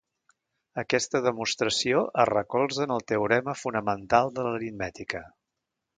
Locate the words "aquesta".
0.83-1.21